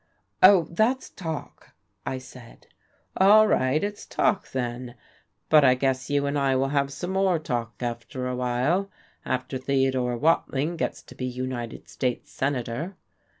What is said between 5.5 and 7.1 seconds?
I guess you and I will have